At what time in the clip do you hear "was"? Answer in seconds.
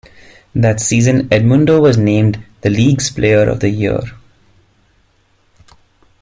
1.79-1.95